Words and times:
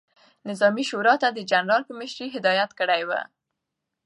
نظامي 0.49 0.83
شورا 0.89 1.13
ته 1.21 1.27
د 1.31 1.39
جنرال 1.51 1.83
په 1.87 1.93
مشري 2.01 2.27
هدایت 2.35 2.71
کړی 2.79 3.01
ؤ، 3.09 3.21